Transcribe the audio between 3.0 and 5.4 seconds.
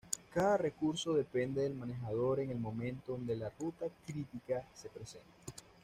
donde la ruta crítica se presente.